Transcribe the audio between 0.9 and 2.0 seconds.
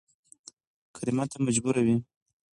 کريمه ته مجبوره يې